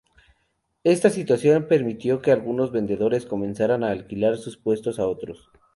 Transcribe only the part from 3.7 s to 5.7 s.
a alquilar sus puestos a otros.